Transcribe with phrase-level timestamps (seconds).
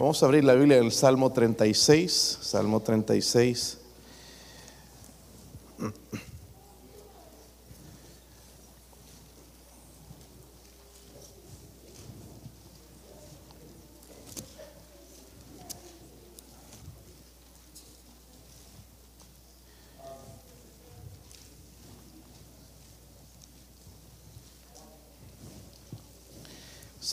[0.00, 3.79] Vamos a abrir la Biblia en el Salmo 36, Salmo 36.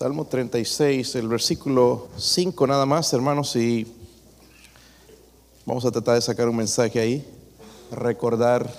[0.07, 3.85] Salmo 36, el versículo 5 nada más, hermanos, y
[5.65, 7.27] vamos a tratar de sacar un mensaje ahí,
[7.91, 8.71] recordar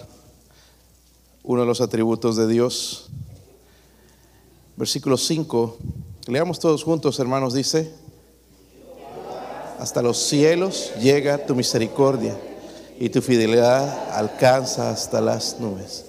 [1.43, 3.11] uno de los atributos de Dios.
[4.75, 5.77] Versículo 5,
[6.29, 7.93] leamos todos juntos, hermanos, dice,
[9.79, 12.39] hasta los cielos llega tu misericordia
[12.99, 16.07] y tu fidelidad alcanza hasta las nubes.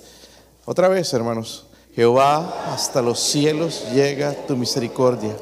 [0.63, 1.68] Otra vez, hermanos.
[1.95, 5.35] Jehová, hasta los cielos llega tu misericordia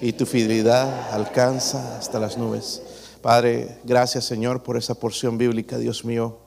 [0.00, 2.82] y tu fidelidad alcanza hasta las nubes.
[3.22, 6.38] Padre, gracias Señor por esa porción bíblica, Dios mío.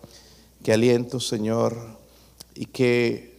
[0.64, 1.76] Que aliento, Señor,
[2.56, 3.38] y qué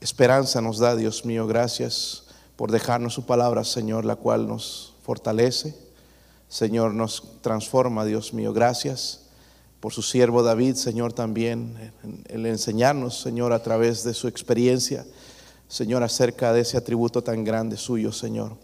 [0.00, 1.46] esperanza nos da, Dios mío.
[1.46, 2.24] Gracias
[2.56, 5.76] por dejarnos su palabra, Señor, la cual nos fortalece.
[6.48, 8.54] Señor, nos transforma, Dios mío.
[8.54, 9.23] Gracias
[9.84, 11.92] por su siervo David, Señor, también,
[12.30, 15.04] el enseñarnos, Señor, a través de su experiencia,
[15.68, 18.56] Señor, acerca de ese atributo tan grande suyo, Señor.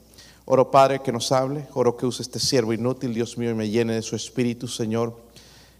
[0.46, 3.68] Oro, Padre, que nos hable, oro que use este siervo inútil, Dios mío, y me
[3.68, 5.14] llene de su espíritu, Señor.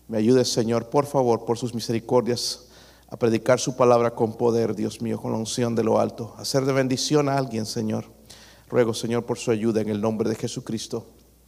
[0.08, 2.66] Me ayude, Señor, por favor, por sus misericordias,
[3.08, 6.66] a predicar su palabra con poder, Dios mío, con la unción de lo alto, hacer
[6.66, 8.04] de bendición a alguien, Señor.
[8.68, 11.06] Ruego, Señor, por su ayuda en el nombre de Jesucristo.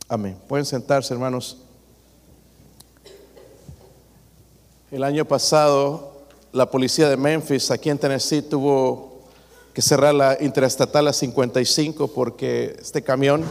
[0.09, 0.39] Amén.
[0.48, 1.67] Pueden sentarse, hermanos.
[4.93, 6.12] El año pasado,
[6.53, 9.23] la policía de Memphis, aquí en Tennessee, tuvo
[9.73, 13.43] que cerrar la interestatal a 55 porque este camión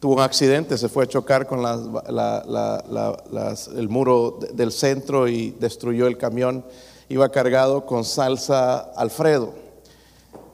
[0.00, 1.60] tuvo un accidente, se fue a chocar con
[3.74, 6.62] el muro del centro y destruyó el camión.
[7.08, 9.54] Iba cargado con salsa Alfredo.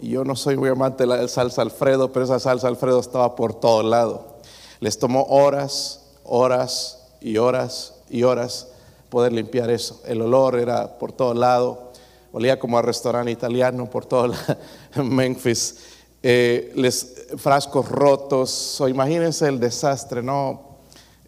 [0.01, 3.35] Y yo no soy muy amante de la salsa Alfredo, pero esa salsa Alfredo estaba
[3.35, 4.37] por todo lado.
[4.79, 8.69] Les tomó horas, horas y horas y horas
[9.11, 10.01] poder limpiar eso.
[10.07, 11.93] El olor era por todo lado,
[12.33, 14.33] olía como a restaurante italiano por todo
[14.97, 15.77] Memphis.
[16.23, 20.79] Eh, les, frascos rotos, o imagínense el desastre, ¿no?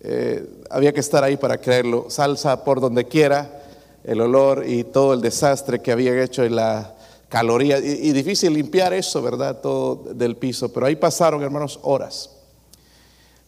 [0.01, 2.07] Eh, había que estar ahí para creerlo.
[2.09, 3.63] Salsa por donde quiera,
[4.05, 6.95] el olor y todo el desastre que había hecho en la
[7.29, 7.79] caloría.
[7.79, 9.61] Y, y difícil limpiar eso, ¿verdad?
[9.61, 10.73] Todo del piso.
[10.73, 12.31] Pero ahí pasaron, hermanos, horas.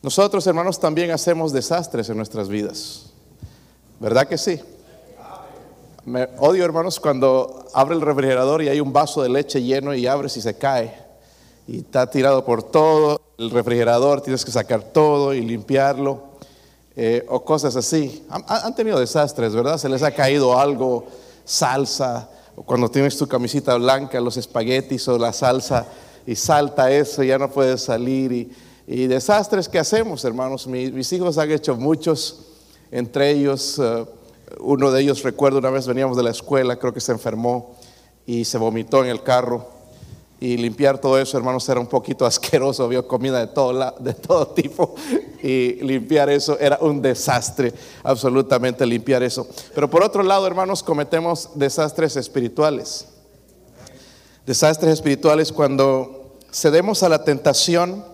[0.02, 3.13] Nosotros, hermanos, también hacemos desastres en nuestras vidas.
[4.00, 4.60] ¿Verdad que sí?
[6.04, 10.06] Me odio, hermanos, cuando abre el refrigerador y hay un vaso de leche lleno y
[10.06, 10.94] abres y se cae.
[11.66, 16.34] Y está tirado por todo el refrigerador, tienes que sacar todo y limpiarlo.
[16.96, 18.24] Eh, o cosas así.
[18.28, 19.78] Han, tenido desastres, ¿verdad?
[19.78, 21.06] Se les ha caído algo,
[21.44, 25.86] salsa, o cuando tienes tu camisita blanca, los espaguetis o la salsa,
[26.26, 28.52] y salta eso, y ya no puedes salir.
[28.86, 30.66] Y, desastres que hacemos, hermanos.
[30.66, 32.53] mis hijos han hecho muchos
[32.94, 34.06] entre ellos, eh,
[34.60, 37.74] uno de ellos recuerdo una vez veníamos de la escuela, creo que se enfermó
[38.24, 39.66] y se vomitó en el carro.
[40.38, 42.84] Y limpiar todo eso, hermanos, era un poquito asqueroso.
[42.84, 44.94] Había comida de todo, de todo tipo.
[45.42, 47.74] Y limpiar eso era un desastre,
[48.04, 49.48] absolutamente limpiar eso.
[49.74, 53.08] Pero por otro lado, hermanos, cometemos desastres espirituales.
[54.46, 58.04] Desastres espirituales cuando cedemos a la tentación,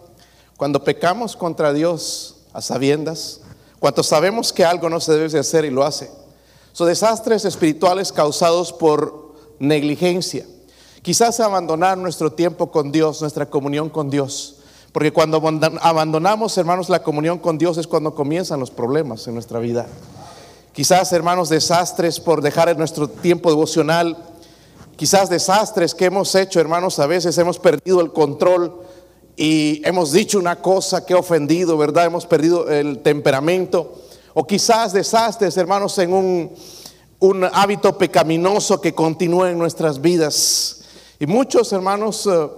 [0.57, 3.43] cuando pecamos contra Dios a sabiendas,
[3.81, 6.11] cuando sabemos que algo no se debe hacer y lo hace.
[6.73, 10.47] Son desastres espirituales causados por negligencia.
[11.03, 14.57] Quizás abandonar nuestro tiempo con Dios, nuestra comunión con Dios.
[14.93, 15.43] Porque cuando
[15.81, 19.87] abandonamos, hermanos, la comunión con Dios es cuando comienzan los problemas en nuestra vida.
[20.73, 24.17] Quizás, hermanos, desastres por dejar nuestro tiempo devocional.
[24.97, 28.83] Quizás desastres que hemos hecho, hermanos, a veces hemos perdido el control
[29.43, 32.05] y hemos dicho una cosa que ha ofendido, ¿verdad?
[32.05, 33.95] Hemos perdido el temperamento.
[34.35, 40.83] O quizás desastres, hermanos, en un, hábito pecaminoso que continúa en nuestras vidas.
[41.19, 42.49] Y muchos hermanos eh,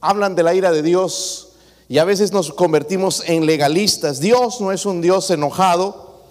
[0.00, 1.48] hablan de la ira de Dios
[1.88, 4.20] y a veces nos convertimos en legalistas.
[4.20, 6.22] Dios no es un Dios enojado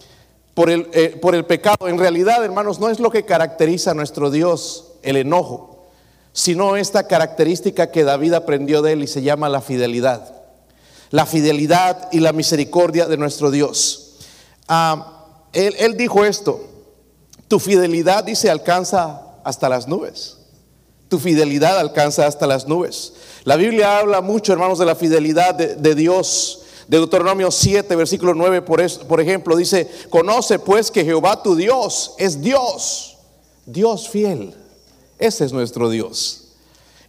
[0.54, 1.90] por el, eh, por el pecado.
[1.90, 5.69] En realidad, hermanos, no es lo que caracteriza a nuestro Dios el enojo
[6.39, 10.33] sino esta característica que David aprendió de él y se llama la fidelidad.
[11.09, 14.13] La fidelidad y la misericordia de nuestro Dios.
[14.69, 16.65] Ah, él, dijo esto,
[17.50, 20.38] tu fidelidad, dice, alcanza hasta las nubes.
[21.09, 23.12] Tu fidelidad alcanza hasta las nubes.
[23.44, 28.81] La Biblia habla mucho, hermanos, de la fidelidad de, Dios, Deuteronomio 7, versículo 9, por,
[29.07, 33.18] por ejemplo, dice, conoce pues que Jehová tu Dios es Dios,
[33.65, 34.56] Dios fiel.
[35.19, 36.45] Ese es nuestro Dios.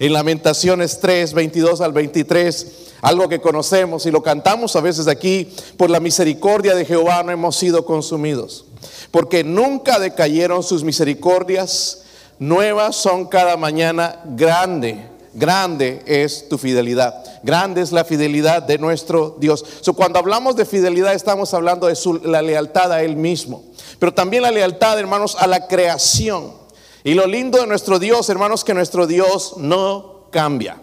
[0.00, 2.66] En Lamentaciones 3, 22 al 23,
[3.02, 7.32] algo que conocemos y lo cantamos a veces aquí, por la misericordia de Jehová no
[7.32, 8.64] hemos sido consumidos,
[9.10, 12.02] porque nunca decayeron sus misericordias,
[12.38, 17.22] nuevas son cada mañana grande grande es tu fidelidad.
[17.42, 19.64] Grande es la fidelidad de nuestro Dios.
[19.96, 23.64] cuando hablamos de fidelidad estamos hablando de la lealtad a Él mismo.
[23.98, 26.59] Pero también la lealtad, hermanos, a la creación.
[27.04, 30.80] Y lo lindo de nuestro Dios, hermanos, que nuestro Dios no cambia.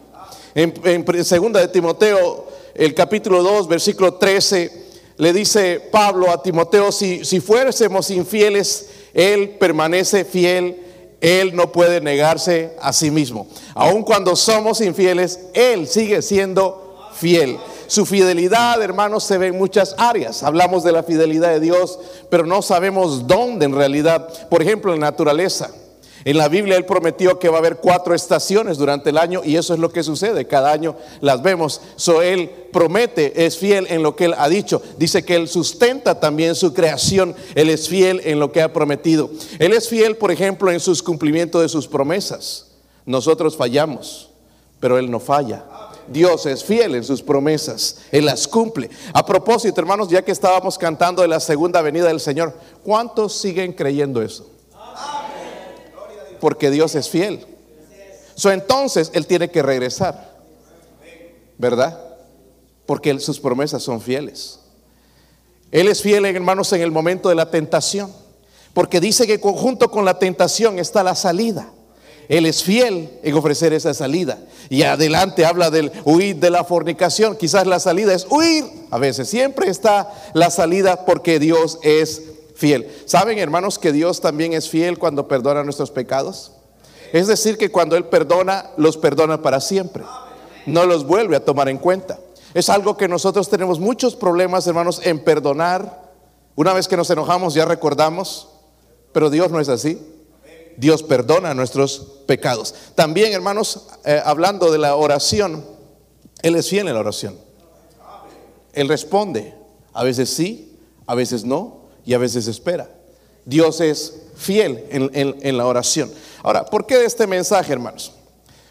[0.56, 4.88] En, segunda de Timoteo, el capítulo 2, versículo 13,
[5.18, 10.88] le dice Pablo a Timoteo, si, si fuésemos infieles, Él permanece fiel
[11.20, 13.48] él no puede negarse a sí mismo.
[13.74, 17.58] Aun cuando somos infieles, Él sigue siendo fiel.
[17.88, 20.44] Su fidelidad, hermanos, se ve en muchas áreas.
[20.44, 22.00] Hablamos de la fidelidad de Dios,
[22.30, 24.28] pero no sabemos dónde en realidad.
[24.50, 25.72] Por ejemplo, en naturaleza.
[26.28, 29.56] En la Biblia Él prometió que va a haber cuatro estaciones durante el año y
[29.56, 30.46] eso es lo que sucede.
[30.46, 31.80] Cada año las vemos.
[31.96, 34.82] So Él promete, es fiel en lo que Él ha dicho.
[34.98, 37.34] Dice que Él sustenta también su creación.
[37.56, 39.30] Él es fiel en lo que ha prometido.
[39.58, 42.74] Él es fiel, por ejemplo, en sus cumplimientos de sus promesas.
[43.06, 44.30] Nosotros fallamos,
[44.82, 45.64] pero Él no falla.
[46.10, 48.90] Dios es fiel en sus promesas, Él las cumple.
[49.14, 52.54] A propósito, hermanos, ya que estábamos cantando de la segunda venida del Señor,
[52.84, 54.57] ¿cuántos siguen creyendo eso?
[56.40, 57.46] Porque Dios es fiel.
[58.36, 60.38] So, entonces Él tiene que regresar,
[61.58, 62.00] ¿verdad?
[62.86, 64.60] Porque sus promesas son fieles.
[65.72, 68.12] Él es fiel, hermanos, en el momento de la tentación,
[68.74, 71.72] porque dice que junto con la tentación está la salida.
[72.30, 74.38] Él es fiel en ofrecer esa salida.
[74.70, 77.38] Y adelante habla del huir de la fornicación.
[77.38, 78.66] Quizás la salida es huir.
[78.92, 82.22] A veces siempre está la salida porque Dios es
[82.58, 82.92] fiel.
[83.06, 86.54] ¿Saben, hermanos, que Dios también es fiel cuando perdona nuestros pecados?
[87.14, 90.04] Es decir, que cuando Él perdona, los perdona para siempre.
[90.66, 92.20] No los vuelve a tomar en cuenta.
[92.54, 96.12] Es algo que nosotros tenemos muchos problemas, hermanos, en perdonar.
[96.56, 98.50] Una vez que nos enojamos, ya recordamos,
[99.14, 100.02] pero Dios no es así.
[100.76, 102.74] Dios perdona nuestros pecados.
[102.96, 105.64] También, hermanos, eh, hablando de la oración,
[106.42, 107.38] Él es fiel en la oración.
[108.74, 109.56] Él responde.
[109.94, 110.78] A veces sí,
[111.08, 111.77] a veces no,
[112.08, 112.90] y a veces espera.
[113.44, 116.10] Dios es fiel en, la oración.
[116.42, 118.14] Ahora, ¿por qué este mensaje, hermanos?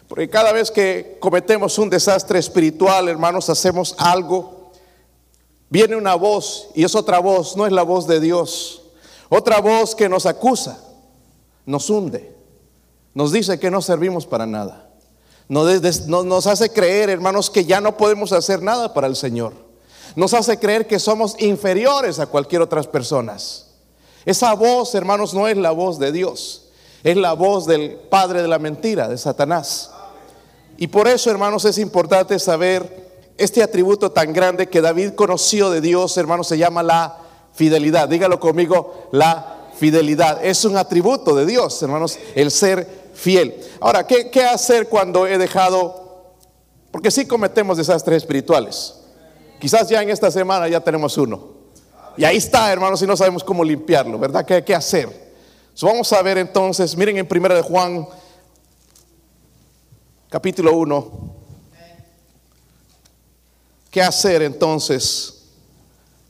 [0.07, 4.71] Porque cada vez que cometemos un desastre espiritual, hermanos, hacemos algo,
[5.69, 8.81] viene una voz y es otra voz, no es la voz de Dios.
[9.29, 10.83] Otra voz que nos acusa,
[11.67, 12.35] nos hunde,
[13.13, 14.89] nos dice que no servimos para nada.
[15.47, 19.66] nos hace creer, hermanos, que ya no podemos hacer nada para el Señor
[20.17, 23.67] nos hace creer que somos inferiores a cualquier otras personas.
[24.25, 26.69] Esa voz, hermanos, no es la voz de Dios,
[27.03, 29.91] es la voz del padre de la mentira, de Satanás.
[30.75, 35.81] Y por eso, hermanos, es importante saber este atributo tan grande que David conoció de
[35.81, 37.19] Dios, hermanos, se llama la
[37.53, 38.09] fidelidad.
[38.09, 40.43] Dígalo conmigo, la fidelidad.
[40.43, 43.55] Es un atributo de Dios, hermanos, el ser fiel.
[43.79, 46.33] Ahora, ¿qué, qué hacer cuando he dejado?
[46.89, 48.95] Porque sí cometemos desastres espirituales.
[49.59, 51.57] Quizás ya en esta semana ya tenemos uno.
[52.15, 54.45] Y ahí está, hermanos, y no sabemos cómo limpiarlo, ¿verdad?
[54.45, 55.27] ¿Qué, qué hacer?
[55.81, 58.07] vamos a ver entonces, miren en primera de Juan,
[60.29, 61.35] capítulo 1.
[63.91, 65.45] ¿Qué hacer entonces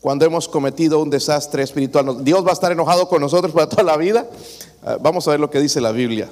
[0.02, 2.24] cuando hemos cometido un desastre espiritual?
[2.24, 4.28] ¿Dios va a estar enojado con nosotros para toda la vida?
[4.84, 6.30] Ah, vamos a ver lo que dice la Biblia.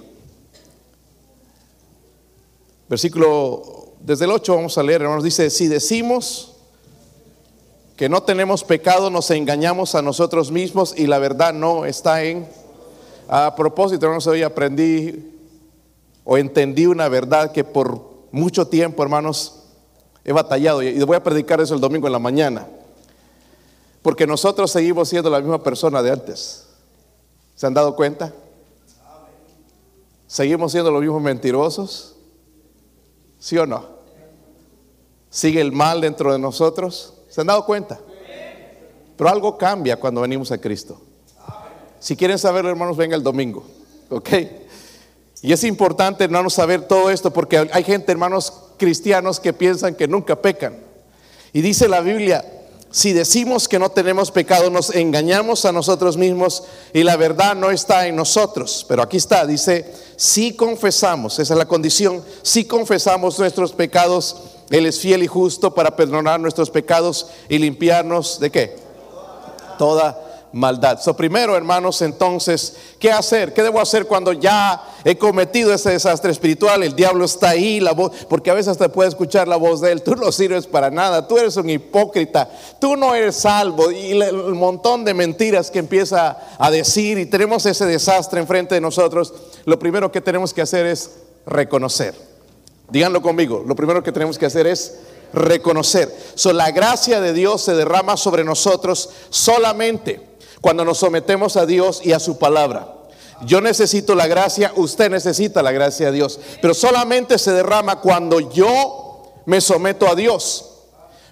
[2.88, 6.55] Versículo, desde el 8 vamos a leer, hermanos, dice, si decimos
[7.96, 12.48] que no tenemos pecado, nos engañamos a nosotros mismos y la verdad no está en...
[13.28, 15.34] A propósito, hermanos, hoy aprendí
[16.24, 19.64] o entendí una verdad que por mucho tiempo, hermanos,
[20.24, 22.68] he batallado y voy a predicar eso el domingo en la mañana.
[24.02, 26.68] Porque nosotros seguimos siendo la misma persona de antes.
[27.56, 28.34] ¿Se han dado cuenta?
[30.28, 32.16] ¿Seguimos siendo los mismos mentirosos?
[33.40, 33.86] ¿Sí o no?
[35.30, 37.15] ¿Sigue el mal dentro de nosotros?
[37.36, 38.00] ¿Se han dado cuenta?
[39.18, 41.02] Pero algo cambia cuando venimos a Cristo.
[42.00, 43.66] Si quieren saberlo, hermanos, venga el domingo.
[44.10, 44.30] ¿Ok?
[45.42, 50.08] Y es importante, hermanos, saber todo esto porque hay gente, hermanos cristianos, que piensan que
[50.08, 50.78] nunca pecan.
[51.52, 52.46] Y dice la Biblia,
[52.90, 56.64] si decimos que no tenemos pecado, nos engañamos a nosotros mismos
[56.94, 58.86] y la verdad no está en nosotros.
[58.88, 64.86] Pero aquí está, dice, si confesamos, esa es la condición, si confesamos nuestros pecados, Él
[64.86, 68.76] es fiel y justo para perdonar nuestros pecados y limpiarnos de qué?
[69.78, 71.02] Toda maldad.
[71.02, 73.54] So, primero, hermanos, entonces, ¿qué hacer?
[73.54, 76.82] ¿Qué debo hacer cuando ya he cometido ese desastre espiritual?
[76.82, 79.92] El diablo está ahí, la voz, porque a veces te puede escuchar la voz de
[79.92, 80.02] él.
[80.02, 83.92] Tú no sirves para nada, tú eres un hipócrita, tú no eres salvo.
[83.92, 88.82] Y el montón de mentiras que empieza a decir, y tenemos ese desastre enfrente de
[88.82, 89.34] nosotros.
[89.66, 91.12] Lo primero que tenemos que hacer es
[91.46, 92.35] reconocer.
[92.90, 95.00] Díganlo conmigo, lo primero que tenemos que hacer es
[95.34, 96.16] reconocer.
[96.36, 100.22] So, la gracia de Dios se derrama sobre nosotros solamente
[100.62, 102.92] cuando nos sometemos a Dios y a su palabra.
[103.46, 108.40] Yo necesito la gracia, usted necesita la gracia de Dios, pero solamente se derrama cuando
[108.40, 110.72] yo me someto a Dios,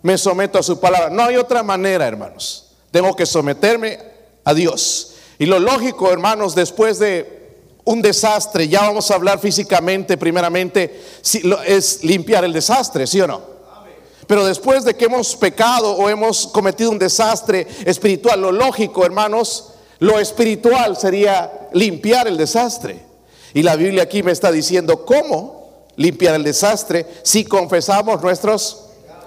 [0.01, 1.09] me someto a su palabra.
[1.09, 2.71] No hay otra manera, hermanos.
[2.91, 3.99] Tengo que someterme
[4.43, 5.15] a Dios.
[5.39, 7.42] Y lo lógico, hermanos, después de
[7.85, 11.01] un desastre, ya vamos a hablar físicamente, primeramente,
[11.65, 13.41] es limpiar el desastre, ¿sí o no?
[14.27, 19.73] Pero después de que hemos pecado o hemos cometido un desastre espiritual, lo lógico, hermanos,
[19.99, 23.01] lo espiritual sería limpiar el desastre.
[23.53, 28.85] Y la Biblia aquí me está diciendo cómo limpiar el desastre si confesamos nuestros,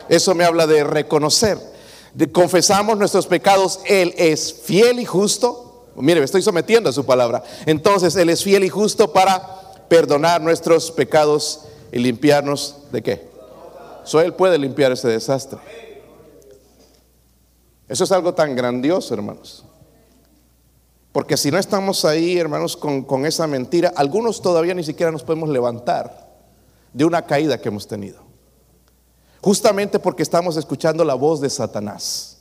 [0.08, 1.58] eso me habla de reconocer,
[2.14, 5.65] de confesamos nuestros pecados, Él es fiel y justo.
[5.96, 7.42] Mire, me estoy sometiendo a su palabra.
[7.64, 11.62] Entonces, Él es fiel y justo para perdonar nuestros pecados
[11.92, 13.28] y limpiarnos de qué?
[14.04, 15.58] So Él puede limpiar ese desastre.
[17.88, 19.64] Eso es algo tan grandioso, hermanos.
[21.12, 25.22] Porque si no estamos ahí, hermanos, con, con, esa mentira, algunos todavía ni siquiera nos
[25.22, 26.26] podemos levantar
[26.92, 28.20] de una caída que hemos tenido.
[29.40, 32.35] Justamente porque estamos escuchando la voz de Satanás.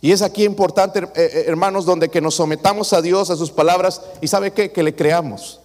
[0.00, 3.50] Y es aquí importante, eh, eh, hermanos, donde que nos sometamos a Dios, a sus
[3.50, 5.60] palabras, y sabe qué, que le creamos.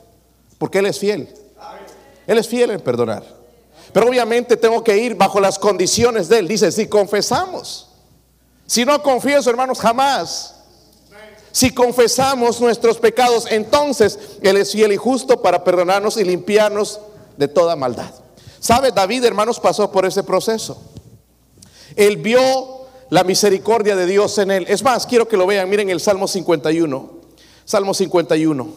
[0.58, 1.28] Porque Él es fiel.
[2.28, 3.24] Él es fiel en perdonar.
[3.92, 6.48] Pero obviamente tengo que ir bajo las condiciones de Él.
[6.48, 7.90] Dice, si confesamos.
[8.66, 10.56] Si no confieso, hermanos, jamás.
[11.52, 17.02] Si confesamos nuestros pecados, entonces Él es fiel y justo para perdonarnos y limpiarnos
[17.36, 18.14] de toda maldad.
[18.62, 18.92] ¿Sabe?
[18.92, 20.82] David, hermanos, pasó por ese proceso.
[21.96, 22.81] Él vio
[23.12, 24.66] la misericordia de Dios en él.
[24.70, 25.70] Es más, quiero que lo vean.
[25.70, 27.12] Miren el Salmo 51.
[27.66, 28.70] Salmo 51.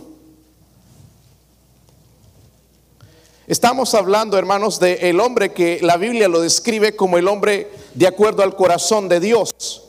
[3.47, 8.09] Estamos hablando, hermanos, de el hombre que la Biblia lo describe como el hombre de
[8.09, 9.85] acuerdo al corazón de Dios.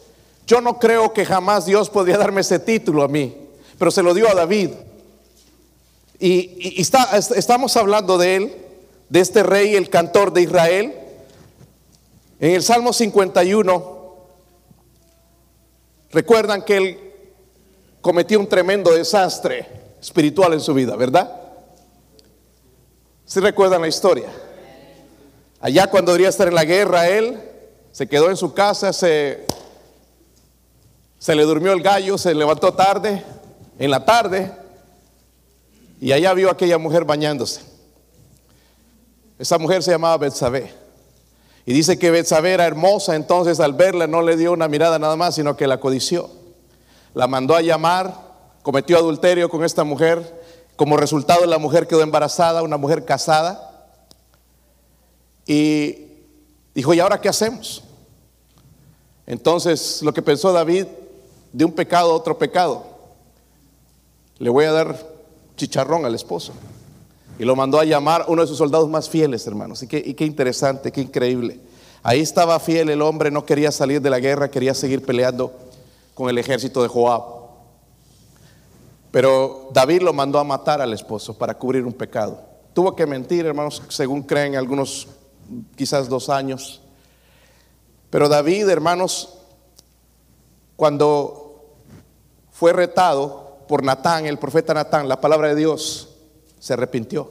[0.45, 3.35] Yo no creo que jamás Dios podría darme ese título a mí,
[3.79, 4.69] pero se lo dio a David.
[6.19, 8.55] Y, estamos hablando de él,
[9.09, 10.93] de este rey, el cantor de Israel.
[12.39, 13.94] En el Salmo 51,
[16.15, 17.13] recuerdan que él
[17.99, 19.67] cometió un tremendo desastre
[20.01, 21.29] espiritual en su vida, ¿verdad?
[23.25, 24.29] Si recuerdan la historia?
[25.59, 27.37] Allá cuando debería estar en la guerra, él
[27.91, 29.45] se quedó en su casa, se,
[31.19, 33.21] se le durmió el gallo, se levantó tarde,
[33.77, 34.53] en la tarde,
[35.99, 37.59] y allá vio a aquella mujer bañándose.
[39.37, 40.84] Esa mujer se llamaba Betsabé.
[41.65, 45.15] Y dice que Betsabé era hermosa, entonces al verla no le dio una mirada nada
[45.15, 46.29] más, sino que la codició.
[47.13, 48.13] La mandó a llamar,
[48.61, 50.43] cometió adulterio con esta mujer
[50.75, 53.87] como resultado, la mujer quedó embarazada, una mujer casada.
[55.47, 56.07] Y
[56.73, 57.83] dijo, ¿y ahora qué hacemos?
[59.25, 60.85] Entonces, lo que pensó David,
[61.53, 62.85] de un pecado a otro pecado,
[64.37, 64.97] le voy a dar
[65.55, 66.53] chicharrón al esposo.
[67.37, 69.83] Y lo mandó a llamar uno de sus soldados más fieles, hermanos.
[69.83, 71.59] Y qué, interesante, qué increíble.
[72.01, 75.51] Ahí estaba fiel el hombre, no quería salir de la guerra, quería seguir peleando
[76.13, 77.23] con el ejército de Joab.
[79.11, 82.39] Pero David lo mandó a matar al esposo para cubrir un pecado.
[82.73, 85.07] Tuvo que mentir, hermanos, según creen algunos,
[85.75, 86.81] quizás dos años.
[88.09, 89.37] Pero David, hermanos,
[90.75, 91.73] cuando
[92.51, 96.14] fue retado por Natán, el profeta Natán, la palabra de Dios,
[96.65, 97.29] se arrepintió.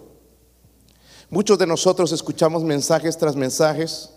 [1.28, 4.10] Muchos de nosotros escuchamos mensajes tras mensajes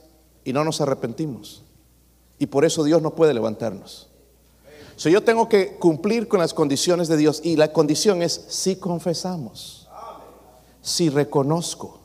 [0.44, 1.64] y no nos arrepentimos.
[2.38, 4.10] Y por eso Dios no puede levantarnos.
[4.96, 8.76] So, yo tengo que cumplir con las condiciones de Dios y la condición es si
[8.76, 9.90] confesamos,
[10.84, 12.00] si reconozco.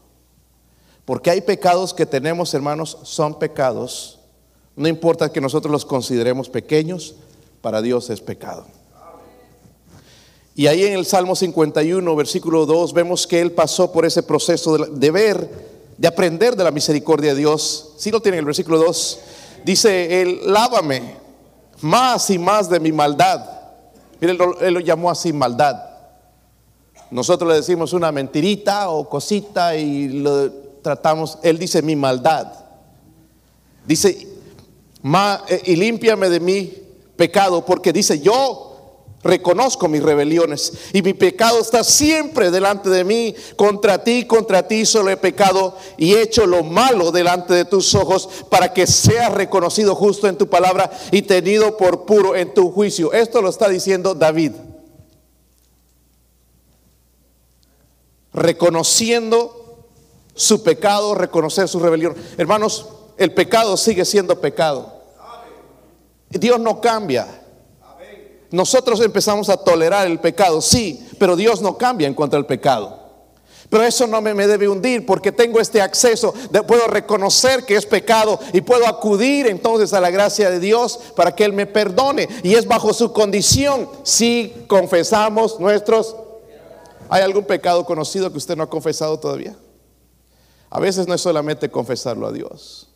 [1.05, 4.21] Porque hay pecados que tenemos, hermanos, son pecados.
[4.75, 7.17] No importa que nosotros los consideremos pequeños,
[7.61, 8.65] para Dios es pecado.
[10.55, 14.77] Y ahí en el Salmo 51, versículo 2, vemos que Él pasó por ese proceso
[14.77, 15.49] de, ver,
[15.97, 17.95] de aprender de la misericordia de Dios.
[17.97, 19.19] Si lo tienen el versículo 2,
[19.65, 21.15] dice Él, lávame
[21.81, 23.45] más y más de mi maldad.
[24.21, 25.75] Mire, él lo, llamó así maldad.
[27.11, 30.51] Nosotros le decimos una mentirita o cosita y lo
[30.83, 32.47] tratamos, él dice mi maldad.
[33.87, 34.29] Dice,
[35.03, 36.73] "Ma- eh, y límpiame de mi
[37.17, 38.72] pecado, porque dice, yo
[39.25, 43.35] reconozco mis rebeliones y mi pecado está siempre delante de mí.
[43.57, 47.95] Contra ti, contra ti solo he pecado y he hecho lo malo delante de tus
[47.95, 52.71] ojos para que seas reconocido justo en tu palabra y tenido por puro en tu
[52.73, 53.13] juicio.
[53.13, 54.53] Esto lo está diciendo David.
[58.33, 59.87] Reconociendo
[60.35, 62.17] su pecado, reconocer su rebelión.
[62.39, 62.87] Hermanos,
[63.19, 65.03] el pecado sigue siendo pecado.
[66.31, 67.42] Dios no cambia.
[68.53, 73.01] Nosotros empezamos a tolerar el pecado, sí, pero Dios no cambia en cuanto al pecado.
[73.71, 77.87] Pero eso no me, debe hundir porque tengo este acceso, de- puedo reconocer que es
[77.87, 82.29] pecado y puedo acudir entonces a la gracia de Dios para que Él me perdone.
[82.43, 86.15] Y es bajo su condición si confesamos nuestros...
[87.09, 89.57] ¿Hay algún pecado conocido que usted no ha confesado todavía?
[90.69, 92.91] A veces no es solamente confesarlo a Dios.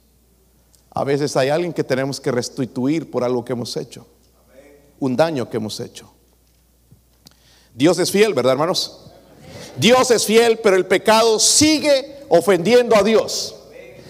[0.90, 4.06] A veces hay alguien que tenemos que restituir por algo que hemos hecho
[5.00, 6.12] un daño que hemos hecho.
[7.74, 9.00] Dios es fiel, ¿verdad, hermanos?
[9.76, 13.54] Dios es fiel, pero el pecado sigue ofendiendo a Dios.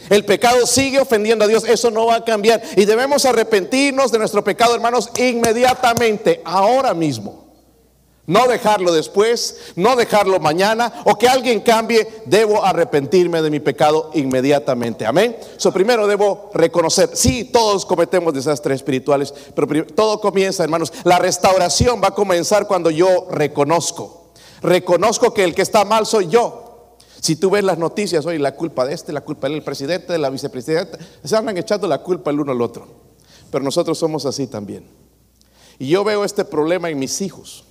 [0.08, 2.62] El pecado sigue ofendiendo a Dios, eso no va a cambiar.
[2.76, 7.45] Y debemos arrepentirnos de nuestro pecado, hermanos, inmediatamente, ahora mismo.
[8.26, 12.08] No dejarlo después, no dejarlo mañana o que alguien cambie.
[12.26, 15.06] Debo arrepentirme de mi pecado inmediatamente.
[15.06, 15.36] Amén.
[15.58, 17.10] So, primero debo reconocer.
[17.14, 20.92] Sí, todos cometemos desastres espirituales, pero todo comienza, hermanos.
[21.04, 24.32] La restauración va a comenzar cuando yo reconozco.
[24.60, 26.96] Reconozco que el que está mal soy yo.
[27.20, 30.18] Si tú ves las noticias hoy, la culpa de este, la culpa del presidente, de
[30.18, 32.88] la vicepresidenta, se andan echando la culpa el uno al otro.
[33.52, 34.88] Pero nosotros somos así también.
[35.78, 37.65] Y yo veo este problema en mis hijos.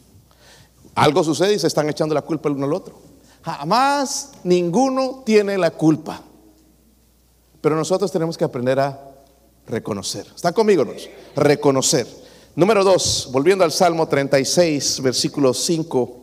[0.95, 2.97] Algo sucede y se están echando la culpa el uno al otro.
[3.43, 6.23] Jamás ninguno tiene la culpa.
[7.59, 9.15] Pero nosotros tenemos que aprender a
[9.67, 10.25] reconocer.
[10.33, 10.85] ¿Están conmigo?
[11.35, 12.07] Reconocer.
[12.55, 16.21] Número dos, volviendo al Salmo 36, versículo 5.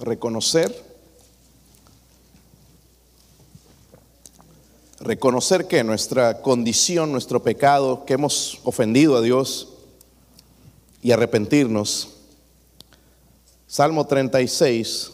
[0.00, 0.84] Reconocer.
[4.98, 9.75] Reconocer que nuestra condición, nuestro pecado, que hemos ofendido a Dios
[11.02, 12.08] y arrepentirnos.
[13.66, 15.12] Salmo 36,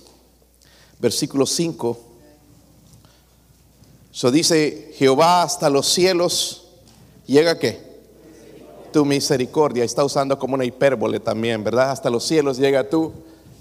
[0.99, 1.99] versículo 5.
[4.13, 6.69] Eso dice, Jehová hasta los cielos
[7.27, 7.81] llega qué?
[8.93, 9.85] Tu misericordia.
[9.85, 11.91] Está usando como una hipérbole también, ¿verdad?
[11.91, 13.13] Hasta los cielos llega tú.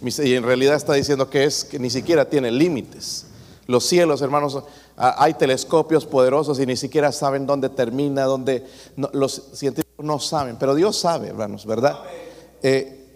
[0.03, 3.25] Y en realidad está diciendo que es que ni siquiera tiene límites.
[3.67, 4.61] Los cielos, hermanos,
[4.97, 8.65] hay telescopios poderosos y ni siquiera saben dónde termina, dónde
[9.13, 11.99] los científicos no saben, pero Dios sabe, hermanos, ¿verdad?
[12.61, 13.07] Eh,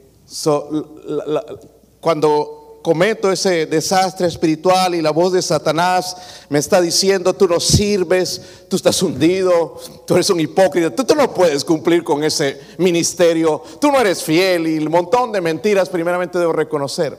[1.99, 6.15] cuando cometo ese desastre espiritual y la voz de Satanás
[6.49, 11.15] me está diciendo, tú no sirves, tú estás hundido, tú eres un hipócrita, tú, tú
[11.15, 15.89] no puedes cumplir con ese ministerio, tú no eres fiel y un montón de mentiras,
[15.89, 17.17] primeramente debo reconocer.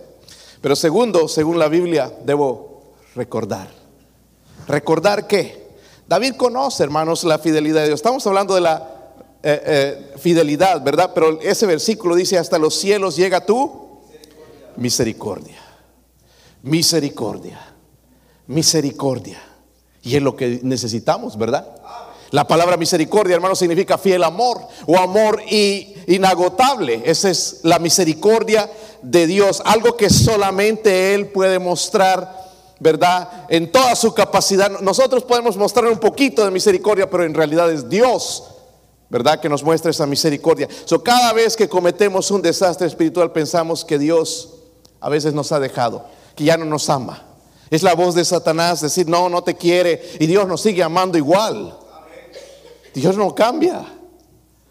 [0.60, 3.68] Pero segundo, según la Biblia, debo recordar.
[4.68, 5.66] ¿Recordar qué?
[6.06, 7.98] David conoce, hermanos, la fidelidad de Dios.
[7.98, 8.95] Estamos hablando de la
[9.42, 11.12] eh, eh, fidelidad, ¿verdad?
[11.14, 14.00] Pero ese versículo dice, hasta los cielos llega tú
[14.76, 15.56] misericordia.
[16.62, 17.60] Misericordia.
[18.46, 19.42] Misericordia.
[20.02, 21.66] Y es lo que necesitamos, ¿verdad?
[22.30, 27.02] La palabra misericordia, hermano, significa fiel amor o amor i- inagotable.
[27.04, 28.68] Esa es la misericordia
[29.02, 32.44] de Dios, algo que solamente Él puede mostrar,
[32.80, 33.46] ¿verdad?
[33.48, 34.80] En toda su capacidad.
[34.80, 38.42] Nosotros podemos mostrar un poquito de misericordia, pero en realidad es Dios,
[39.08, 39.40] ¿verdad?
[39.40, 40.68] Que nos muestra esa misericordia.
[40.84, 44.54] So, cada vez que cometemos un desastre espiritual, pensamos que Dios
[45.00, 47.22] a veces nos ha dejado, que ya no nos ama.
[47.70, 51.18] Es la voz de Satanás decir, no, no te quiere, y Dios nos sigue amando
[51.18, 51.76] igual.
[52.94, 53.84] Dios no cambia.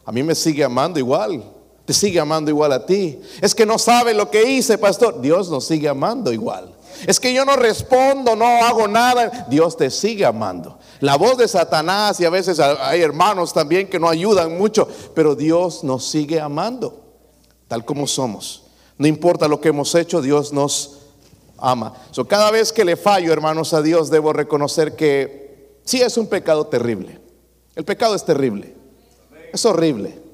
[0.06, 1.44] A mí me sigue amando igual.
[1.86, 3.20] Te sigue amando igual a ti.
[3.42, 5.22] Es que no sabe lo que hice, pastor.
[5.22, 6.75] Dios nos sigue amando igual.
[7.08, 9.48] Es que yo no respondo, no hago nada.
[9.50, 10.80] Dios te sigue amando.
[11.00, 15.36] La voz de Satanás y a veces hay hermanos también que no ayudan mucho, pero
[15.36, 17.06] Dios nos sigue amando
[17.68, 18.64] tal como somos.
[18.98, 21.00] No importa lo que hemos hecho, Dios nos
[21.58, 21.94] ama.
[22.12, 26.28] So, cada vez que le fallo, hermanos, a Dios, debo reconocer que sí es un
[26.28, 27.20] pecado terrible.
[27.76, 28.76] El pecado es terrible.
[29.52, 30.25] Es horrible.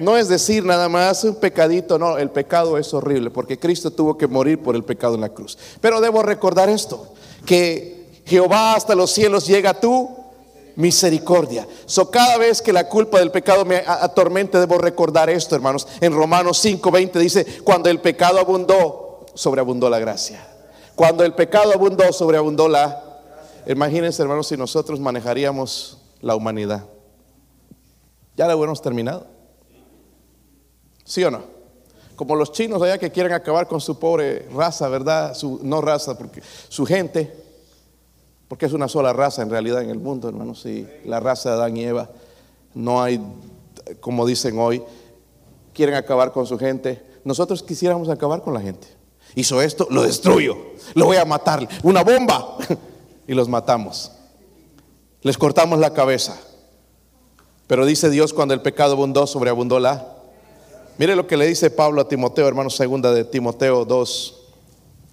[0.00, 4.16] No es decir nada más un pecadito, no, el pecado es horrible porque Cristo tuvo
[4.16, 5.58] que morir por el pecado en la cruz.
[5.80, 7.12] Pero debo recordar esto,
[7.44, 10.08] que Jehová hasta los cielos llega a tu
[10.76, 11.68] misericordia.
[11.84, 15.86] So cada vez que la culpa del pecado me atormente debo recordar esto, hermanos.
[16.00, 20.46] En Romanos 5:20 dice, cuando el pecado abundó, sobreabundó la gracia.
[20.94, 23.04] Cuando el pecado abundó, sobreabundó la
[23.66, 26.86] Imagínense, hermanos, si nosotros manejaríamos la humanidad.
[28.34, 29.39] Ya la hubiéramos terminado.
[31.10, 31.42] ¿Sí o no?
[32.14, 35.34] Como los chinos allá que quieren acabar con su pobre raza, ¿verdad?
[35.34, 37.34] Su, no raza, porque su gente,
[38.46, 40.64] porque es una sola raza en realidad en el mundo, hermanos.
[40.66, 42.10] Y la raza de Adán y Eva,
[42.74, 43.20] no hay,
[43.98, 44.84] como dicen hoy,
[45.74, 47.04] quieren acabar con su gente.
[47.24, 48.86] Nosotros quisiéramos acabar con la gente.
[49.34, 50.56] Hizo esto, lo destruyo,
[50.94, 52.56] lo voy a matar, una bomba.
[53.26, 54.12] y los matamos.
[55.22, 56.38] Les cortamos la cabeza.
[57.66, 60.09] Pero dice Dios cuando el pecado abundó, sobreabundó la.
[60.98, 64.36] Mire lo que le dice Pablo a Timoteo, hermano, segunda de Timoteo 2.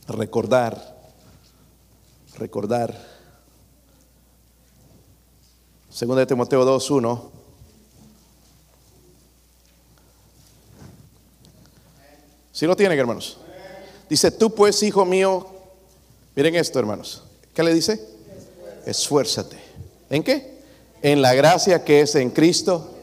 [0.07, 0.97] Recordar,
[2.37, 2.93] recordar.
[5.89, 7.31] Segunda de Timoteo 2, 1.
[12.51, 13.37] Si lo tienen, hermanos.
[14.09, 15.47] Dice, tú pues, hijo mío,
[16.35, 17.23] miren esto, hermanos.
[17.53, 18.03] ¿Qué le dice?
[18.85, 19.57] Esfuérzate.
[20.09, 20.63] ¿En qué?
[21.01, 22.95] En la gracia que es en Cristo.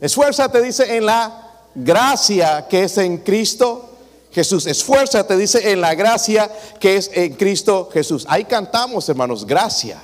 [0.00, 1.45] Esfuérzate, dice, en la
[1.76, 3.90] gracia que es en Cristo
[4.32, 4.66] Jesús.
[4.66, 8.26] Esfuérzate, dice, en la gracia que es en Cristo Jesús.
[8.28, 10.00] Ahí cantamos, hermanos, gracia.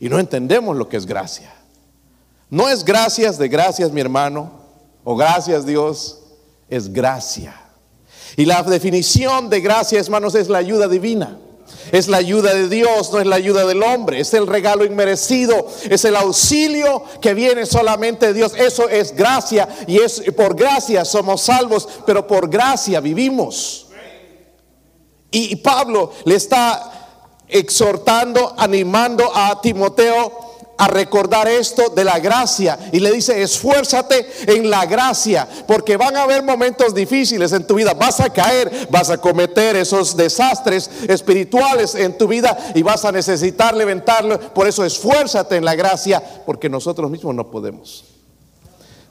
[0.00, 1.52] Y no entendemos lo que es gracia.
[2.50, 4.50] No es gracias de gracias, mi hermano,
[5.04, 6.18] o gracias Dios,
[6.68, 7.54] es gracia.
[8.36, 11.38] Y la definición de gracia, hermanos, es la ayuda divina.
[11.92, 14.20] Es la ayuda de Dios, no es la ayuda del hombre.
[14.20, 15.66] Es el regalo inmerecido.
[15.88, 18.52] Es el auxilio que viene solamente de Dios.
[18.56, 19.68] Eso es gracia.
[19.86, 23.86] Y es por gracia somos salvos, pero por gracia vivimos.
[25.30, 26.92] Y Pablo le está
[27.48, 30.45] exhortando, animando a Timoteo
[30.78, 36.16] a recordar esto de la gracia y le dice, esfuérzate en la gracia, porque van
[36.16, 40.90] a haber momentos difíciles en tu vida, vas a caer, vas a cometer esos desastres
[41.08, 46.22] espirituales en tu vida y vas a necesitar levantarlo, por eso esfuérzate en la gracia,
[46.44, 48.04] porque nosotros mismos no podemos.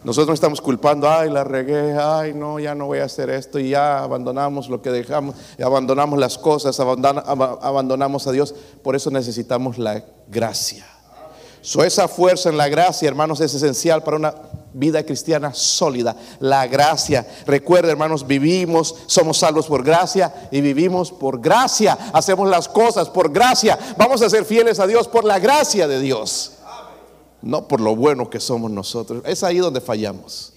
[0.04, 3.70] Nosotros estamos culpando, ay, la regué, ay, no, ya no voy a hacer esto y
[3.70, 8.54] ya abandonamos lo que dejamos, abandonamos las cosas, abandonamos a Dios.
[8.84, 10.86] Por eso necesitamos la gracia
[11.84, 14.36] esa fuerza en la gracia, hermanos, es esencial para una
[14.74, 16.16] vida cristiana sólida.
[16.40, 17.26] La gracia.
[17.48, 21.98] Recuerda, hermanos, vivimos, somos salvos por gracia y vivimos por gracia.
[22.14, 23.80] Hacemos las cosas por gracia.
[23.98, 26.52] Vamos a ser fieles a Dios por la gracia de Dios.
[27.42, 29.24] No por lo bueno que somos nosotros.
[29.26, 30.55] Es ahí donde fallamos.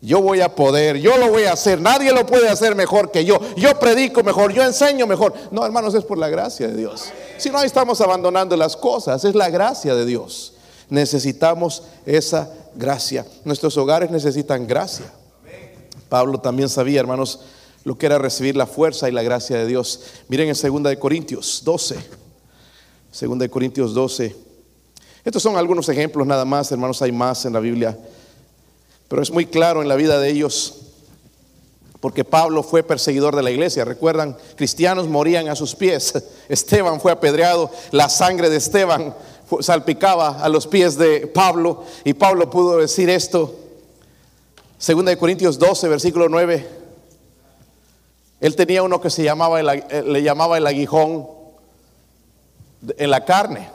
[0.00, 3.24] Yo voy a poder, yo lo voy a hacer, nadie lo puede hacer mejor que
[3.24, 3.40] yo.
[3.56, 5.32] Yo predico mejor, yo enseño mejor.
[5.50, 7.06] No, hermanos, es por la gracia de Dios.
[7.38, 10.52] Si no, estamos abandonando las cosas, es la gracia de Dios.
[10.90, 13.26] Necesitamos esa gracia.
[13.44, 15.06] Nuestros hogares necesitan gracia.
[16.08, 17.40] Pablo también sabía, hermanos,
[17.84, 20.00] lo que era recibir la fuerza y la gracia de Dios.
[20.28, 21.96] Miren en 2 de Corintios 12.
[23.20, 24.36] 2 de Corintios 12.
[25.24, 27.98] Estos son algunos ejemplos nada más, hermanos, hay más en la Biblia.
[29.08, 30.86] Pero es muy claro en la vida de ellos
[32.00, 33.84] porque Pablo fue perseguidor de la iglesia.
[33.84, 36.14] Recuerdan, cristianos morían a sus pies.
[36.48, 39.14] Esteban fue apedreado, la sangre de Esteban
[39.60, 43.54] salpicaba a los pies de Pablo y Pablo pudo decir esto.
[44.78, 46.68] Segunda de Corintios 12, versículo 9.
[48.40, 51.26] Él tenía uno que se llamaba le llamaba el aguijón
[52.98, 53.70] en la carne.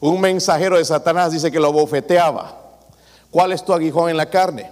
[0.00, 2.61] Un mensajero de Satanás dice que lo bofeteaba.
[3.32, 4.70] ¿Cuál es tu aguijón en la carne?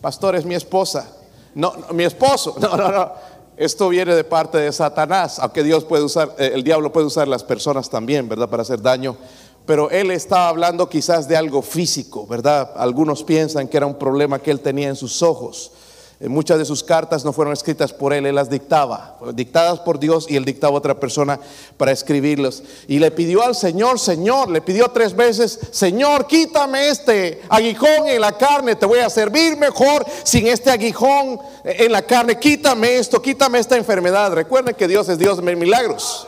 [0.00, 1.08] Pastor, es mi esposa.
[1.54, 2.54] No, mi esposo.
[2.60, 3.12] No, no, no.
[3.56, 7.26] Esto viene de parte de Satanás, aunque Dios puede usar, eh, el diablo puede usar
[7.26, 8.48] las personas también, ¿verdad?
[8.48, 9.16] Para hacer daño.
[9.64, 12.70] Pero él estaba hablando quizás de algo físico, ¿verdad?
[12.76, 15.72] Algunos piensan que era un problema que él tenía en sus ojos.
[16.18, 20.26] Muchas de sus cartas no fueron escritas por él, él las dictaba, dictadas por Dios
[20.30, 21.38] y él dictaba a otra persona
[21.76, 22.62] para escribirlos.
[22.88, 28.22] Y le pidió al Señor, Señor, le pidió tres veces, Señor, quítame este aguijón en
[28.22, 33.20] la carne, te voy a servir mejor sin este aguijón en la carne, quítame esto,
[33.20, 34.32] quítame esta enfermedad.
[34.32, 36.26] Recuerden que Dios es Dios de milagros.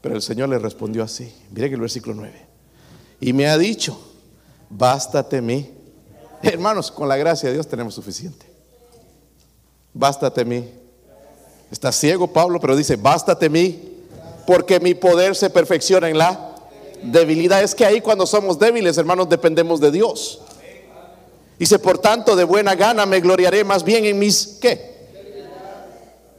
[0.00, 2.46] Pero el Señor le respondió así, miren el versículo 9,
[3.20, 4.00] y me ha dicho,
[4.70, 5.81] bástate mí
[6.52, 8.46] Hermanos, con la gracia de Dios tenemos suficiente.
[9.94, 10.68] Bástate mí.
[11.70, 14.04] Está ciego Pablo, pero dice, bástate mí,
[14.46, 16.54] porque mi poder se perfecciona en la
[17.02, 17.62] debilidad.
[17.62, 20.42] Es que ahí cuando somos débiles, hermanos, dependemos de Dios.
[21.58, 24.92] Dice, por tanto, de buena gana me gloriaré más bien en mis, ¿qué?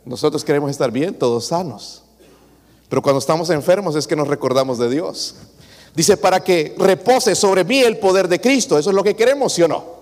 [0.06, 2.04] Nosotros queremos estar bien, todos sanos.
[2.90, 5.36] Pero cuando estamos enfermos es que nos recordamos de Dios.
[5.96, 8.78] Dice, para que repose sobre mí el poder de Cristo.
[8.78, 9.93] Eso es lo que queremos, ¿sí o no?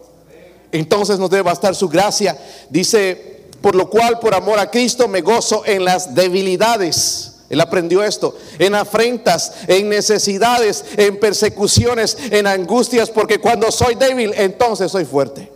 [0.72, 2.38] Entonces nos debe bastar su gracia.
[2.70, 7.28] Dice, por lo cual, por amor a Cristo, me gozo en las debilidades.
[7.50, 14.34] Él aprendió esto en afrentas, en necesidades, en persecuciones, en angustias, porque cuando soy débil,
[14.38, 15.52] entonces soy fuerte.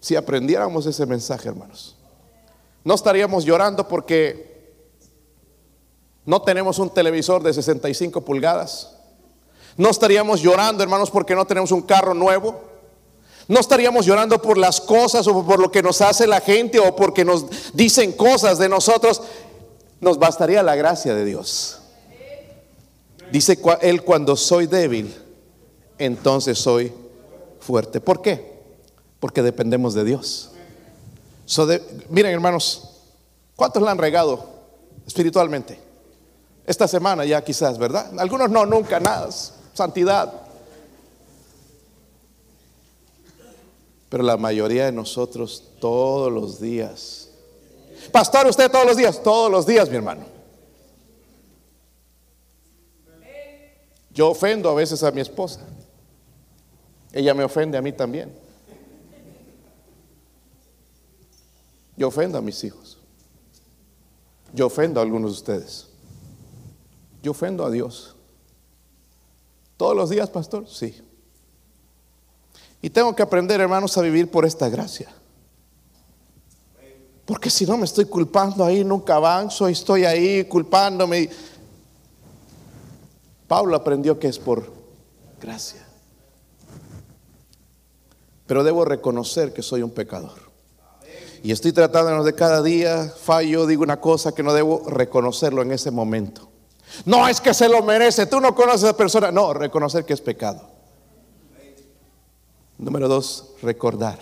[0.00, 1.96] Si aprendiéramos ese mensaje, hermanos,
[2.82, 4.54] no estaríamos llorando porque
[6.24, 8.96] no tenemos un televisor de 65 pulgadas.
[9.76, 12.73] No estaríamos llorando, hermanos, porque no tenemos un carro nuevo.
[13.46, 16.96] No estaríamos llorando por las cosas o por lo que nos hace la gente o
[16.96, 19.20] porque nos dicen cosas de nosotros.
[20.00, 21.80] Nos bastaría la gracia de Dios.
[23.30, 25.14] Dice él, cuando soy débil,
[25.98, 26.92] entonces soy
[27.60, 28.00] fuerte.
[28.00, 28.62] ¿Por qué?
[29.20, 30.50] Porque dependemos de Dios.
[32.08, 32.90] miren hermanos,
[33.56, 34.48] ¿cuántos la han regado
[35.06, 35.78] espiritualmente?
[36.66, 38.18] Esta semana ya quizás, ¿verdad?
[38.18, 39.28] Algunos no, nunca, nada.
[39.74, 40.43] Santidad.
[44.14, 47.30] Pero la mayoría de nosotros todos los días.
[48.12, 50.24] Pastor, usted todos los días, todos los días, mi hermano.
[54.12, 55.62] Yo ofendo a veces a mi esposa.
[57.12, 58.32] Ella me ofende a mí también.
[61.96, 62.98] Yo ofendo a mis hijos.
[64.52, 65.88] Yo ofendo a algunos de ustedes.
[67.20, 68.14] Yo ofendo a Dios.
[69.76, 70.68] ¿Todos los días, pastor?
[70.68, 71.02] Sí.
[72.84, 75.08] Y tengo que aprender, hermanos, a vivir por esta gracia.
[77.24, 81.30] Porque si no me estoy culpando ahí, nunca avanzo estoy ahí culpándome.
[83.48, 84.70] Pablo aprendió que es por
[85.40, 85.82] gracia.
[88.46, 90.38] Pero debo reconocer que soy un pecador.
[91.42, 95.72] Y estoy tratando de cada día, fallo, digo una cosa que no debo reconocerlo en
[95.72, 96.50] ese momento.
[97.06, 99.32] No es que se lo merece, tú no conoces a esa persona.
[99.32, 100.73] No, reconocer que es pecado.
[102.84, 104.18] Número dos, recordar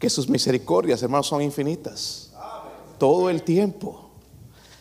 [0.00, 2.32] que sus misericordias, hermanos, son infinitas.
[2.98, 4.10] Todo el tiempo.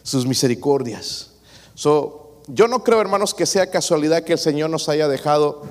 [0.01, 1.33] Sus misericordias.
[1.75, 5.61] yo no creo, hermanos, que sea casualidad que el Señor nos haya dejado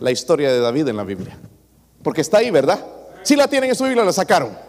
[0.00, 1.38] la historia de David en la Biblia.
[2.02, 2.84] Porque está ahí, ¿verdad?
[3.22, 4.63] Si la tienen en su Biblia, la sacaron.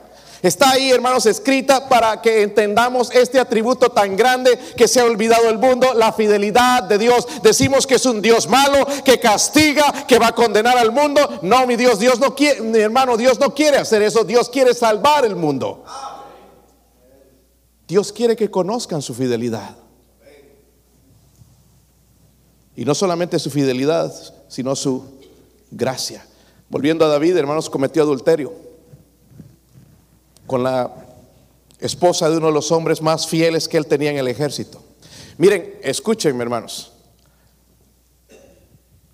[0.45, 5.49] Está ahí, hermanos, escrita para que entendamos este atributo tan grande que se ha olvidado
[5.49, 7.27] el mundo, la fidelidad de Dios.
[7.41, 11.39] Decimos que es un Dios malo, que castiga, que va a condenar al mundo.
[11.41, 14.23] No, mi Dios, Dios no quiere, mi hermano, Dios no quiere hacer eso.
[14.23, 15.83] Dios quiere salvar el mundo.
[17.87, 19.75] Dios quiere que conozcan su fidelidad.
[22.75, 24.13] Y no solamente su fidelidad,
[24.47, 25.05] sino su
[25.71, 26.23] gracia.
[26.69, 28.64] Volviendo a David, hermanos, cometió adulterio
[30.47, 30.91] con la
[31.79, 34.81] esposa de uno de los hombres más fieles que él tenía en el ejército.
[35.37, 36.91] Miren, escúchenme hermanos.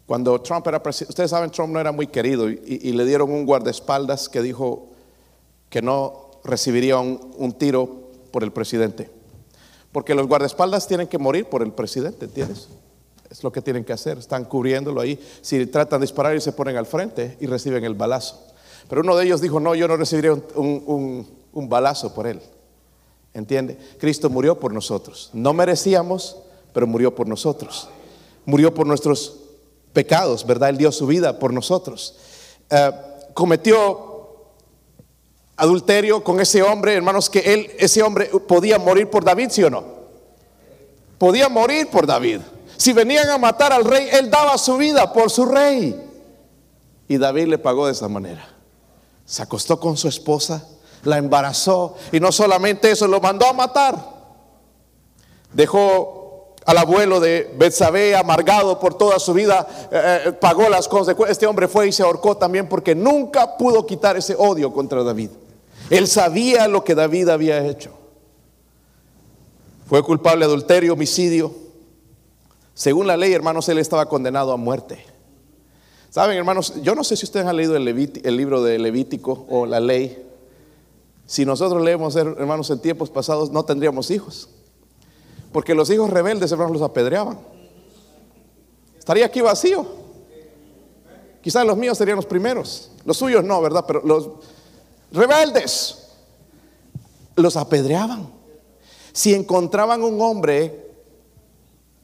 [0.06, 3.46] Cuando Trump era presidente, ustedes saben, Trump no era muy querido y, le dieron un
[3.46, 4.90] guardaespaldas que dijo
[5.70, 9.10] que no recibiría un, un, tiro por el presidente.
[9.94, 12.68] Porque los guardaespaldas tienen que morir por el presidente, ¿entiendes?
[13.30, 15.18] Es lo que tienen que hacer, están cubriéndolo ahí.
[15.42, 18.51] Si tratan de disparar y se ponen al frente y reciben el balazo.
[18.92, 22.42] Pero uno de ellos dijo, no, yo no recibiría un, balazo por él.
[23.34, 23.78] ¿Entiende?
[23.98, 25.30] Cristo murió por nosotros.
[25.32, 26.36] No merecíamos,
[26.74, 27.88] pero murió por nosotros.
[28.44, 29.44] Murió por nuestros
[29.94, 30.72] pecados, ¿verdad?
[30.72, 32.18] Él dio su vida por nosotros.
[32.70, 32.92] Eh,
[33.34, 34.50] cometió
[35.56, 39.70] adulterio con ese hombre, hermanos, que él, ese hombre podía morir por David, ¿sí o
[39.70, 39.86] no?
[41.18, 42.42] Podía morir por David.
[42.76, 45.96] Si venían a matar al rey, él daba su vida por su rey.
[47.08, 48.58] Y David le pagó de esa manera
[49.32, 50.68] se acostó con su esposa,
[51.06, 53.96] la embarazó y no solamente eso, lo mandó a matar.
[55.54, 61.38] Dejó al abuelo de Betsabé amargado por toda su vida, eh, eh, pagó las consecuencias.
[61.38, 65.30] Este hombre fue y se ahorcó también porque nunca pudo quitar ese odio contra David.
[65.90, 67.92] Él sabía lo que David había hecho.
[69.88, 71.54] Fue culpable de adulterio, homicidio.
[72.74, 75.06] Según la ley, hermanos, él estaba condenado a muerte.
[76.12, 79.80] Saben, hermanos, yo no sé si ustedes han leído el, libro de Levítico o la
[79.80, 80.28] ley.
[81.26, 84.50] Si nosotros leemos, hermanos, en tiempos pasados, no tendríamos hijos.
[85.54, 87.40] Porque los hijos rebeldes, hermanos, los apedreaban.
[89.00, 89.86] Estaría aquí vacío.
[91.42, 92.92] Quizás los míos serían los primeros.
[93.06, 93.86] Los suyos no, ¿verdad?
[93.88, 94.32] Pero los
[95.14, 96.10] rebeldes
[97.38, 98.30] los apedreaban.
[99.14, 100.92] Si encontraban un hombre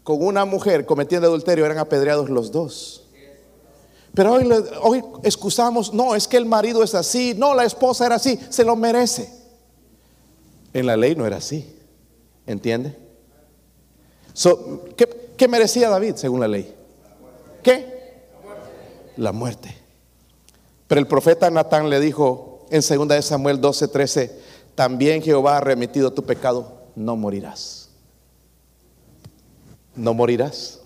[0.04, 3.07] con una mujer cometiendo adulterio, eran apedreados los dos.
[4.18, 4.52] Pero hoy,
[4.82, 8.64] hoy excusamos, no, es que el marido es así, no, la esposa era así, se
[8.64, 9.32] lo merece.
[10.74, 11.72] En la ley no era así,
[12.48, 12.98] ¿entiende?
[15.38, 16.74] ¿qué, merecía David según la ley?
[17.62, 18.24] ¿Qué?
[19.18, 19.78] La muerte.
[20.88, 24.40] Pero el profeta Natán le dijo en 2 de Samuel 12, 13,
[24.74, 27.92] también Jehová ha remitido tu pecado no morirás.
[29.96, 30.77] No morirás.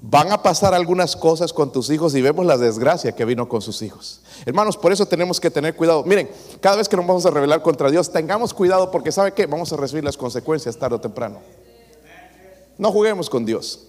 [0.00, 3.60] Van a pasar algunas cosas con tus hijos y vemos la desgracia que vino con
[3.60, 4.22] sus hijos.
[4.46, 6.04] Hermanos, por eso tenemos que tener cuidado.
[6.04, 6.30] Miren,
[6.60, 9.46] cada vez que nos vamos a rebelar contra Dios, tengamos cuidado porque ¿sabe qué?
[9.46, 11.40] Vamos a recibir las consecuencias tarde o temprano.
[12.76, 13.88] No juguemos con Dios.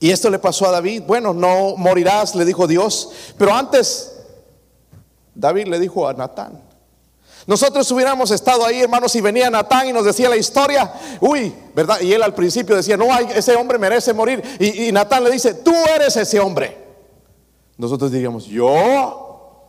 [0.00, 1.04] Y esto le pasó a David.
[1.06, 3.10] Bueno, no morirás, le dijo Dios.
[3.38, 4.16] Pero antes,
[5.34, 6.69] David le dijo a Natán.
[7.46, 10.92] Nosotros hubiéramos estado ahí, hermanos, y venía Natán y nos decía la historia.
[11.20, 12.00] Uy, ¿verdad?
[12.00, 14.42] Y él al principio decía, no, ese hombre merece morir.
[14.58, 16.76] Y, y Natán le dice, tú eres ese hombre.
[17.76, 19.66] Nosotros diríamos, yo.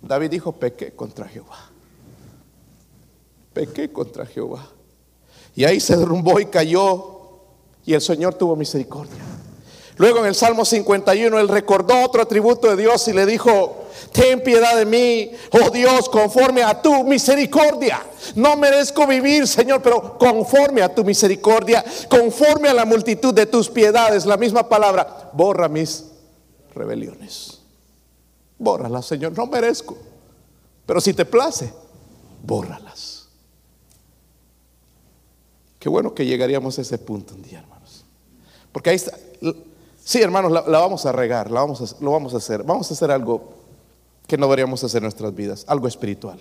[0.00, 1.70] David dijo, pequé contra Jehová.
[3.52, 4.68] Pequé contra Jehová.
[5.54, 7.14] Y ahí se derrumbó y cayó
[7.86, 9.22] y el Señor tuvo misericordia.
[9.96, 14.42] Luego en el Salmo 51 él recordó otro atributo de Dios y le dijo, ten
[14.42, 18.00] piedad de mí, oh Dios, conforme a tu misericordia.
[18.34, 23.68] No merezco vivir, Señor, pero conforme a tu misericordia, conforme a la multitud de tus
[23.68, 26.04] piedades, la misma palabra, borra mis
[26.74, 27.60] rebeliones.
[28.58, 29.96] Bórralas, Señor, no merezco.
[30.86, 31.72] Pero si te place,
[32.42, 33.28] bórralas.
[35.78, 37.74] Qué bueno que llegaríamos a ese punto un día, hermano.
[38.74, 39.16] Porque ahí está.
[40.02, 42.64] Sí, hermanos, la, vamos a regar, la vamos lo vamos a hacer.
[42.64, 43.54] Vamos a hacer algo
[44.26, 46.40] que no deberíamos hacer en nuestras vidas, algo espiritual.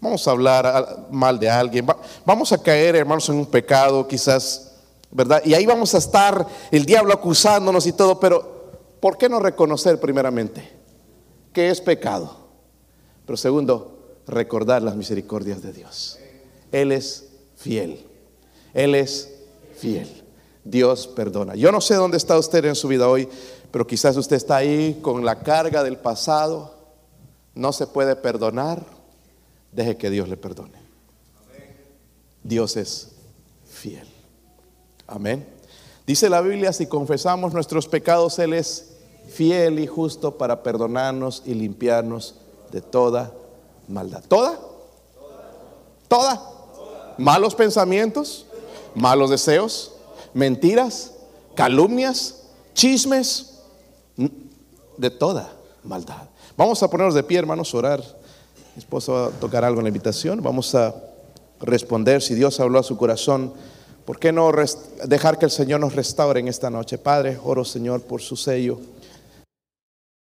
[0.00, 1.86] Vamos a hablar mal de alguien,
[2.24, 4.72] vamos a caer, hermanos, en un pecado, quizás,
[5.10, 5.40] ¿verdad?
[5.44, 10.00] Y ahí vamos a estar el diablo acusándonos y todo, pero ¿por qué no reconocer
[10.00, 10.68] primeramente
[11.52, 12.36] que es pecado?
[13.24, 16.18] Pero segundo, recordar las misericordias de Dios.
[16.72, 18.04] Él es fiel.
[18.74, 19.32] Él es
[19.76, 20.24] fiel.
[20.64, 21.54] Dios perdona.
[21.54, 23.28] Yo no sé dónde está usted en su vida hoy,
[23.70, 26.81] pero quizás usted está ahí con la carga del pasado,
[27.54, 28.84] no se puede perdonar,
[29.72, 30.80] deje que Dios le perdone.
[32.42, 33.08] Dios es
[33.66, 34.06] fiel.
[35.06, 35.46] Amén.
[36.06, 38.94] Dice la Biblia, si confesamos nuestros pecados, Él es
[39.28, 42.34] fiel y justo para perdonarnos y limpiarnos
[42.72, 43.32] de toda
[43.86, 44.24] maldad.
[44.26, 44.58] ¿Toda?
[46.08, 46.42] ¿Toda?
[47.18, 48.46] ¿Malos pensamientos?
[48.94, 49.92] ¿Malos deseos?
[50.34, 51.12] mentiras,
[51.54, 52.42] calumnias,
[52.74, 53.60] chismes,
[54.96, 56.28] de toda maldad.
[56.62, 57.98] Vamos a ponernos de pie, hermanos, orar.
[58.76, 60.40] Mi esposo va a tocar algo en la invitación.
[60.40, 60.94] Vamos a
[61.60, 63.52] responder si Dios habló a su corazón.
[64.04, 64.48] ¿Por qué no
[65.04, 66.98] dejar que el Señor nos restaure en esta noche?
[66.98, 68.78] Padre, oro, Señor, por su sello.